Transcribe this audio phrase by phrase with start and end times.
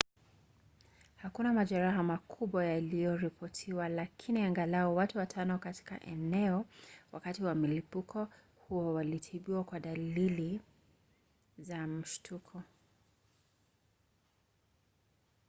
[1.15, 6.65] hakuna majeraha makubwa yaliyoripotiwa lakini angalau watu watano katika eneo
[7.11, 8.27] wakati wa mlipuko
[8.67, 10.61] huo walitibiwa kwa dalili
[11.57, 12.63] za mshtuko